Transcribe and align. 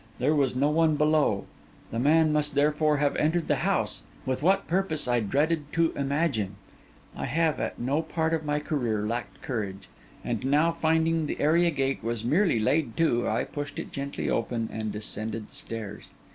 There 0.17 0.33
was 0.33 0.55
no 0.55 0.71
one 0.71 0.95
below; 0.95 1.45
the 1.91 1.99
man 1.99 2.33
must 2.33 2.55
therefore 2.55 2.97
have 2.97 3.15
entered 3.17 3.47
the 3.47 3.57
house, 3.57 4.01
with 4.25 4.41
what 4.41 4.65
purpose 4.65 5.07
I 5.07 5.19
dreaded 5.19 5.71
to 5.73 5.91
imagine. 5.91 6.55
I 7.15 7.25
have 7.25 7.59
at 7.59 7.77
no 7.77 8.01
part 8.01 8.33
of 8.33 8.43
my 8.43 8.57
career 8.59 9.05
lacked 9.05 9.43
courage; 9.43 9.87
and 10.25 10.43
now, 10.43 10.71
finding 10.71 11.27
the 11.27 11.39
area 11.39 11.69
gate 11.69 12.03
was 12.03 12.25
merely 12.25 12.57
laid 12.57 12.97
to, 12.97 13.29
I 13.29 13.43
pushed 13.43 13.77
it 13.77 13.91
gently 13.91 14.27
open 14.27 14.69
and 14.73 14.91
descended 14.91 15.49
the 15.49 15.55
stairs. 15.55 16.09